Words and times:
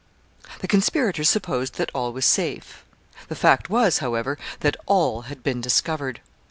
]The 0.61 0.67
conspirators 0.67 1.29
supposed 1.29 1.75
that 1.75 1.91
all 1.93 2.11
was 2.11 2.25
safe 2.25 2.83
The 3.27 3.35
fact 3.35 3.69
was, 3.69 3.99
however, 3.99 4.39
that 4.61 4.75
all 4.87 5.21
had 5.29 5.43
been 5.43 5.61
discovered. 5.61 6.21